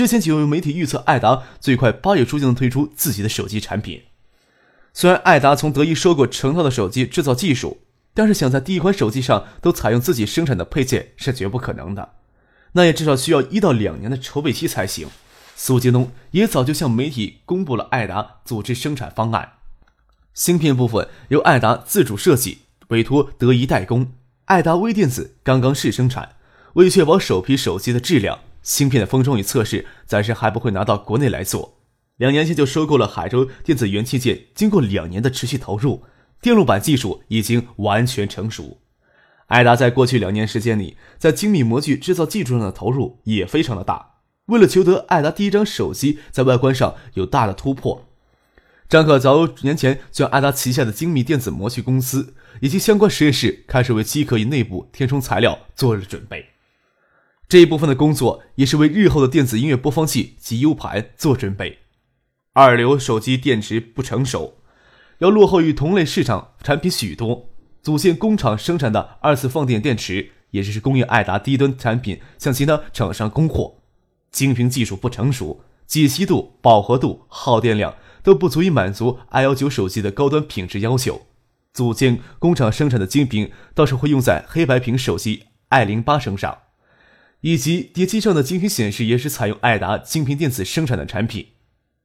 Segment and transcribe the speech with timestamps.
[0.00, 4.04] 之前就有媒体预测，爱达最快八月初就能推出自己的手机产品。
[4.94, 7.82] 虽然爱达从德仪收购成套的手机制造技术，
[8.14, 12.12] 但是想在第一款手机上都采用自己生产的配件是绝不可能的。
[12.72, 15.06] 那也至少需要一到两年的筹备期才行。
[15.54, 19.52] 苏京东也早就向媒体公布了爱达组织生产方案，
[20.32, 24.10] 芯片部分由爱达自主设计，委托德仪代工。
[24.46, 26.36] 爱达微电子刚刚试生产，
[26.72, 28.38] 为确保首批手机的质量。
[28.62, 31.78] 芯片的封装与测试暂时还不会拿到国内来做。
[32.16, 36.04] 两年前就收购了海州电子元器件，经过两年的持续投入，
[36.42, 38.78] 电路板技术已经完全成熟。
[39.46, 44.16] 爱达在过去两年时间里，在精密模具制造技术上的投入也非常的大。
[44.46, 48.06] 为了求得爱达第一张手机在外观上有大的突破，
[48.88, 56.46] 张可早年前将爱达旗下的精密电子模具公司以及相关实验室开始为机壳与内部填充材料做了准备。
[57.50, 61.78] 这一部分的工作也是为日后的电子音乐播放器及 U 盘做准备。
[62.52, 64.58] 二流手机电池不成熟，
[65.18, 67.50] 要落后于同类市场产品许多。
[67.82, 73.78] 组建工厂生产的二次放电电池，也就是供应爱达低端产品向其他厂商供货。
[74.30, 81.22] 晶屏技术不成熟，解析度、饱和度、耗电量都不足以满足 i 幺九手机的高端品质要求。
[81.72, 86.56] 组建工厂生产的晶屏，倒是会用在黑白屏手机 i 零八身上。
[87.40, 91.48] 以及碟机上的晶屏显示也是采用爱达晶屏电子生产的产品。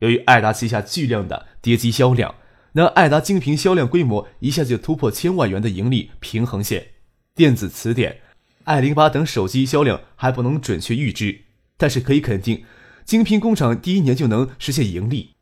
[0.00, 2.34] 由于爱达旗下巨量的碟机销量，
[2.72, 6.88] 那爱达晶屏销量规模一下就突破千万元的盈利平衡线。
[7.34, 8.20] 电子词典、
[8.64, 11.42] 爱零八等手机销量还不能准确预知，
[11.76, 12.64] 但是可以肯定，
[13.04, 15.34] 晶屏工厂第一年就能实现盈利。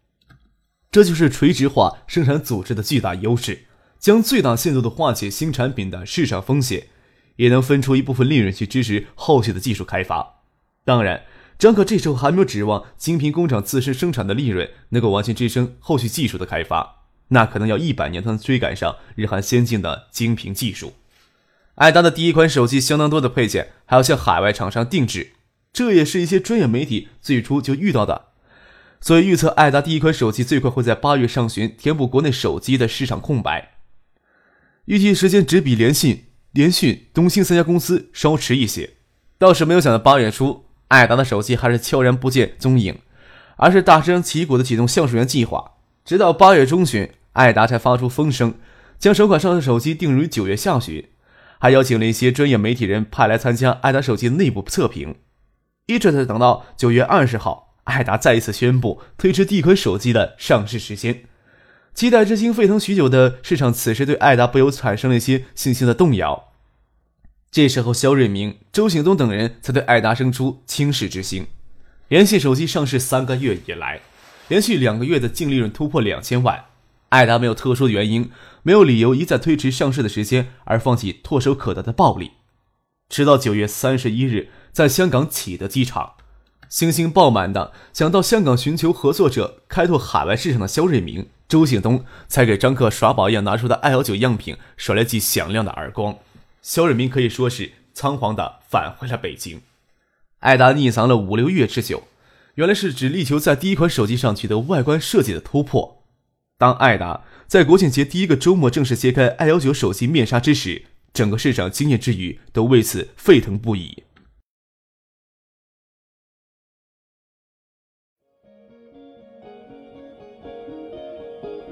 [0.91, 3.67] 这就是垂直化生产组织的巨大优势，
[3.99, 6.89] 将最大限度的化解新产品的市场风险。
[7.37, 10.41] 也能分出一部分利润去支持后续的技术开发。
[10.85, 11.25] 当然，
[11.59, 20.93] 张可这时候还没有指望晶屏工厂自身生产的利润能够完全支撑后续技术的开发，那可能要一百年才能追赶上日韩先进的晶屏技术。
[21.77, 25.33] 爱达的第一款手机相当多的配件还要向海外厂商定制，
[25.73, 28.27] 这也是一些专业媒体最初就遇到的，
[29.01, 33.73] 所以预测爱达第一款手机最快会在八月上旬填补国内手机的市场空白，
[34.85, 36.26] 预计时间只比联信。
[36.57, 38.95] 联讯、东兴三家公司稍迟一些，
[39.37, 42.99] 倒是没有想到八月初，爱达的手机还是悄然不见踪影，
[43.57, 45.73] 而是大张旗鼓的启动橡树园计划。
[46.03, 48.55] 直到八月中旬，爱达才发出风声，
[48.99, 51.07] 将首款上市手机定于九月下旬，
[51.59, 55.17] 还邀请了一些专业媒体人派来参加爱达手机内部测评。
[55.85, 61.25] 一直在等到九月二十号，爱达再一次宣布推迟第一款手机的上市时间。
[61.97, 66.49] 期待之心沸腾许久的市场，此时对爱达不由产生了一些信心的动摇。
[67.51, 71.47] 这时候，肖瑞明、周醒东等人才对爱达生出轻视之心。
[72.09, 74.03] 联系手机上市三个月以来，
[74.49, 76.67] 连续两个月的净利润突破两千万。
[77.09, 78.31] 爱达没有特殊的原因，
[78.63, 82.33] 没有理由一再推迟上市的时间而放弃唾手可得的暴利。
[83.09, 86.13] 直到九月三十一日，在香港启德机场。
[86.69, 96.19] 星星爆满的想到香港寻求合作者开拓海外市场的肖瑞明、周醒东，才给张克耍宝一样拿出的 i 幺九样品甩了记响亮的耳光。
[96.61, 99.61] 肖瑞明可以说是仓皇的返回了北京。
[100.41, 102.03] 艾达匿藏了五六月之久，
[102.57, 106.03] 原来是只力求在第一款手机上取得外观设计的突破。
[106.59, 114.03] 当艾达在国庆节第一个周末正式揭开 i 幺九手机面纱之时，整个市场惊艳之余都为此沸腾不已。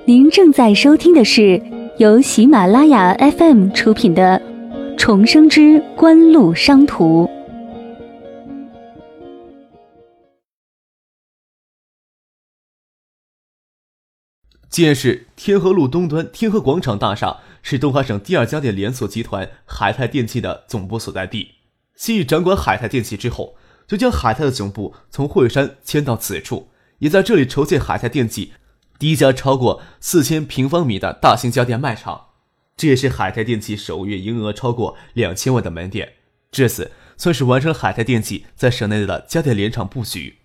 [0.06, 1.62] 您正在收听的是
[1.96, 4.38] 由喜马拉雅 FM 出品的
[4.98, 7.24] 《重生之官路商途》。
[14.68, 21.52] 建市天河路东端天河广场大厦是东海省第二家电连锁集团海泰电器的总部所在地。
[21.94, 23.56] 昔日掌管海泰电器之后，
[23.86, 26.68] 就将海泰的总部从惠山迁到此处，
[26.98, 28.52] 也在这里筹建海泰电器。
[28.98, 32.28] 第一家超过四千平方米的大型家电卖场，
[32.76, 36.14] 这也是海泰电器首月营业额超过两千万的门店。
[36.50, 40.38] 至此，算是完成海泰电器在省内的家电联厂布局。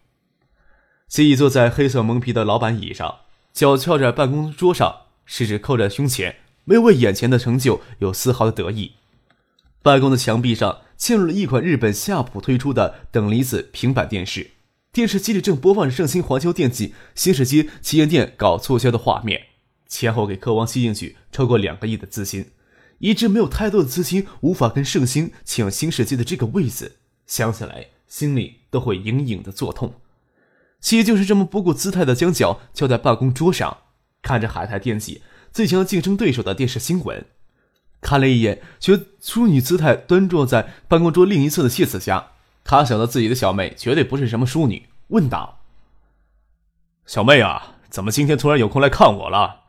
[1.07, 3.19] 谢毅坐在黑色蒙皮的老板椅上，
[3.53, 8.93] 脚翘在办公桌上，食指扣在胸前，没有为眼前的成就有丝毫的得意。
[9.81, 14.51] 办公的墙壁上嵌入了一款日本夏普推出的等离子平板电视，
[14.91, 19.41] 电视机里正播放着盛兴环球电器新世纪旗舰店搞促销的画面，
[19.87, 22.47] 前后给科王吸进去超过两个亿的资金，
[22.97, 26.97] 一直没有太多的资金无法跟盛兴抢新世纪的这个位子，
[27.27, 29.93] 想起来心里都会隐隐的作痛。
[30.81, 33.77] 西就是这么不顾姿态的将脚翘在办公桌上，
[34.23, 35.21] 看着海泰电器
[35.51, 37.25] 最强竞争对手的电视新闻。
[38.01, 42.29] 看了一眼，学淑女姿态端坐在办公桌另一侧的谢子佳，
[42.63, 45.59] 他想到自己的小妹绝对不是什么淑女，问道
[47.05, 49.61] ：“小妹啊，怎么今天突然有空来看我了？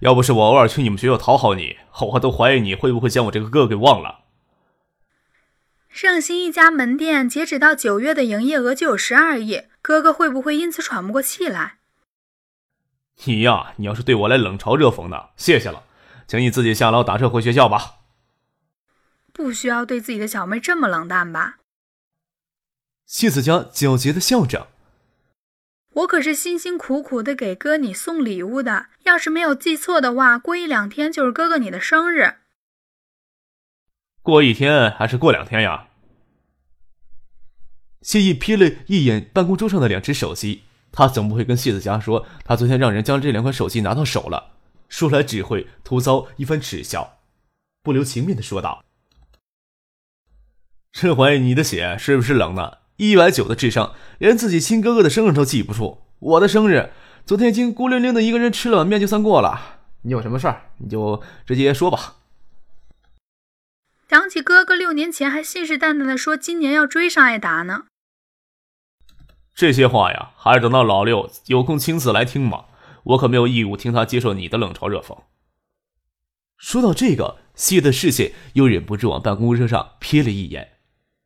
[0.00, 1.76] 要不是我偶尔去你们学校讨好你，
[2.12, 4.20] 我都怀疑你会不会将我这个哥给忘了。”
[5.88, 11.78] 盛兴一家门店截止到九月的营业额就有十二亿，哥哥会不会因此喘不过气来？
[13.24, 15.82] 你呀，你要是对我来冷嘲热讽的，谢谢了。
[16.28, 17.96] 请你自己下楼打车回学校吧。
[19.32, 21.56] 不需要对自己的小妹这么冷淡吧？
[23.08, 24.68] 谢子佳狡黠的笑着。
[25.94, 32.36] 我可是辛辛苦苦的给哥你送礼物的，要是没有记错的话，过一两天就是哥哥你的生日。
[34.22, 35.88] 过一天还是过两天呀？
[38.02, 44.52] 谢意瞥了一眼办公桌上的两只手机，他总不会跟谢子佳说他昨天让人将这两款手机拿到手了。
[44.90, 47.18] 说来只会徒遭一番耻笑，
[47.82, 48.84] 不留情面的说道
[50.92, 52.82] ：“这怀疑你的血是不是冷的？
[52.98, 56.02] 一百九的智商，连自己亲哥哥的生日都记不住。
[56.18, 56.90] 我的生日，
[57.24, 59.78] 昨天已经孤零零的一个人吃了碗面就算过了。
[60.02, 62.16] 你有什么事儿，你就直接说吧。”
[64.10, 67.84] 想起哥哥六年前还信誓旦旦的说今年要追上艾达呢。
[69.54, 72.64] 这些话呀，还是等到老六有空亲自来听吧。
[73.04, 75.16] 我可没有义务听他接受你的冷嘲热讽。
[76.56, 80.77] 说到这个，谢的视线又忍不住往办公桌上瞥了一眼。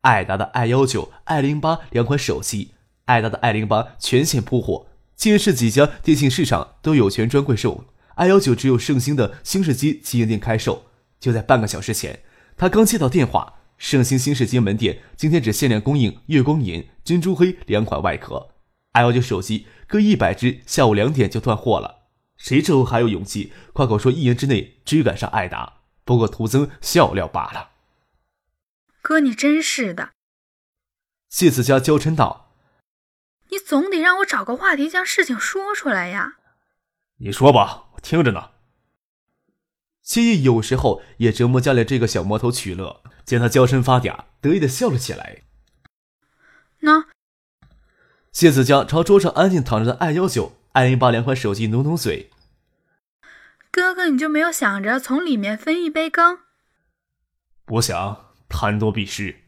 [0.02, 2.72] 爱达的 i 幺九、i 零八两款手机，
[3.06, 7.84] 爱达的 i 零八全线铺货，近市几家电信市场都有权专柜售。
[8.16, 10.84] i 幺九只有盛兴的新世纪旗舰店开售。
[11.18, 12.20] 就在半个小时前，
[12.56, 18.48] 他刚接到电话，盛兴新世纪门店今天只限量供应月光银、珍珠黑两款外壳。
[18.92, 19.66] i 幺九手机。
[19.86, 22.06] 各一百只，下午两点就断货了。
[22.38, 25.80] 谁之后还有勇气夸口说一年之内追赶上艾达？
[26.06, 27.71] 不过徒增笑料罢了。
[29.02, 30.12] 哥，你真是的。
[31.28, 32.54] 谢子佳娇嗔道
[33.50, 36.36] ：“你总得让我找个话题将事情说出来呀。”
[37.18, 38.52] 你说吧，我听着呢。
[40.02, 45.42] 谢意有时候也折磨家里这个小魔头取乐，见他娇嗔发嗲，得意的笑了起来。
[46.80, 47.06] 那。
[48.32, 52.30] 谢子佳朝桌上安静躺着的艾幺九、艾零八两款手机努努嘴。
[53.70, 56.38] 哥哥，你就没有想着从里面分一杯羹？
[57.66, 59.40] 我想，贪多必失。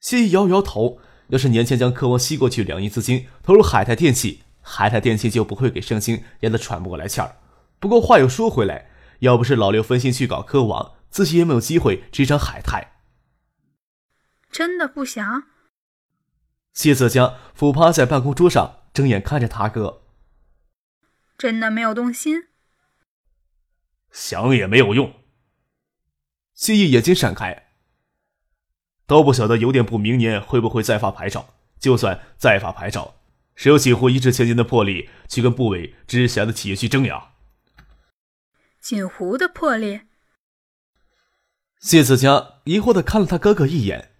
[0.00, 1.00] 谢意摇摇头。
[1.28, 7.36] 要是年前将科王吸过去两亿资金投入海泰电器，海泰电器就不会给盛兴压得喘不过来气儿。
[7.78, 12.94] 不过话又说回来，要不是老刘分心去搞科王，自己也没有机会追上海泰。
[14.50, 15.44] 真的不想？
[16.72, 20.02] 谢泽江俯趴在办公桌上，睁眼看着他哥。
[21.38, 22.48] 真的没有动心，
[24.10, 25.14] 想也没有用。
[26.54, 27.69] 谢意眼睛闪开，
[29.10, 31.48] 都不晓得邮电部明年会不会再发牌照。
[31.80, 33.16] 就算再发牌照，
[33.56, 37.32] 谁有锦湖一掷千金的魄力去跟部委直辖的企业去争呀？
[38.80, 40.02] 锦湖的魄力？
[41.80, 44.12] 谢子佳疑惑的看了他哥哥一眼。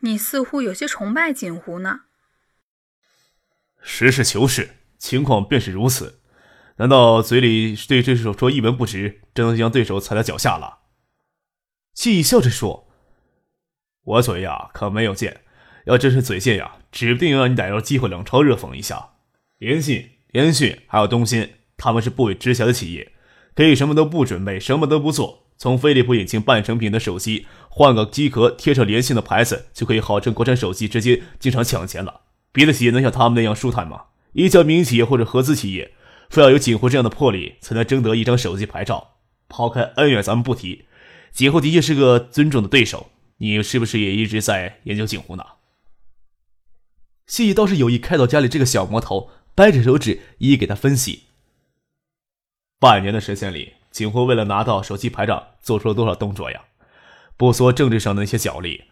[0.00, 2.00] 你似乎有些崇拜锦湖呢。
[3.82, 6.22] 实事求是，情况便是如此。
[6.76, 10.78] 难道嘴里对对手说一文不值，真能将对手踩在脚下了？
[11.92, 12.88] 气笑着说
[14.04, 15.40] ：“我嘴呀，可没有贱。
[15.84, 19.10] 要真是嘴贱呀，指不定让你逮着机会冷嘲热讽一下。
[19.58, 23.12] 联信、联讯还有东芯，他们是部委直辖的企业，
[23.54, 32.22] 可以什么都不准备，什么都不做。”从飞利浦引进半成品的手机，换个机壳贴上联信的牌子，就可以号称国产手机直接进场抢钱了。
[32.50, 34.04] 别的企业能像他们那样舒坦吗？
[34.32, 35.92] 一家民营企业或者合资企业，
[36.30, 39.16] 非要有锦湖这样的魄力，才能争得一张手机牌照。
[39.50, 40.86] 抛开恩怨咱们不提，
[41.30, 43.10] 锦湖的确是个尊重的对手。
[43.42, 45.44] 你是不是也一直在研究锦湖呢？
[47.26, 51.24] 西义倒是有意开导家里这个小魔头，掰着手指一一给他分析。
[52.78, 53.74] 半年的时间里。
[53.90, 56.62] 锦湖为了拿到手机牌照，做出了多少动作呀？
[57.36, 58.84] 不说政治上的那些角力，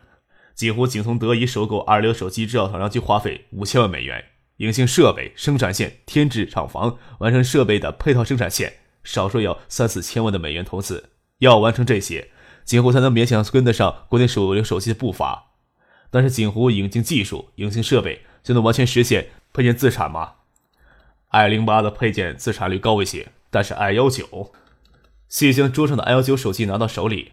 [0.57, 4.25] 锦湖仅从德仪收购二流手机制造厂商就花费五千万美元，
[4.57, 8.73] 引进设备、生产线、添置厂房、完成设备的配套生产线，
[9.05, 11.11] 少说要三四千万的美元投资。
[11.38, 12.28] 要完成这些，
[12.68, 15.52] 锦湖才能勉强跟得上国内手流手机的步伐。
[16.10, 20.34] 但是锦湖引进技术、引进设备，就能完全实现配件自产吗
[21.28, 24.52] ？i 零八的配件自产率高一些，但是 i 幺九，
[25.30, 27.32] 谢将桌上的 i 幺九手机拿到手里，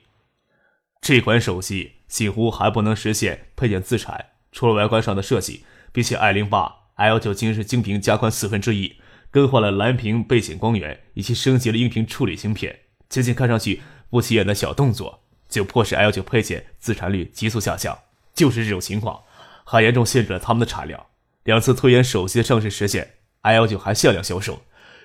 [1.01, 8.95] 这款手机锦湖还不能实现配件自产，除了外观上的设计，比起 i 零八，i 幺九仅是精屏加宽四分之一，
[9.29, 17.97] 更换了蓝屏背景光源，以及升级了音频处理芯片，仅仅看上去不起眼的小动作，就迫使 i 幺九配件自产率急速下降。
[18.33, 19.23] 就是这种情况，
[19.63, 21.05] 还严重限制了他们的产量。
[21.43, 24.63] 两次推延手机的上市时限，i 幺九还限量销售，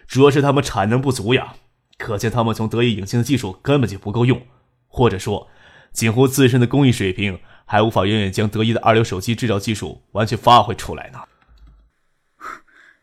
[0.08, 1.54] 主要是他们产能不足呀。
[1.96, 4.46] 可见他们从德意引进的技术根本就不够用，
[4.88, 5.48] 或者说，
[5.92, 11.20] 锦湖自身的工艺水平还无法远远将德意的二流手机制造技术完全发挥出来呢。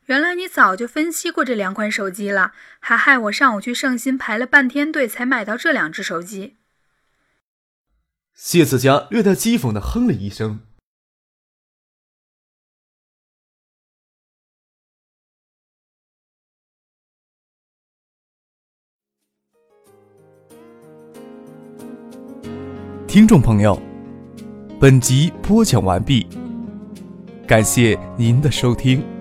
[0.07, 6.55] 原来你早就分析过这两款手机了，还害我上午去盛兴排了半天队才买到这两只手机。
[8.37, 10.59] 谢子佳略带讥讽的哼了一声。
[23.07, 23.81] 听众朋友，
[24.79, 26.27] 本集播讲完毕，
[27.47, 29.16] 感谢您的收听。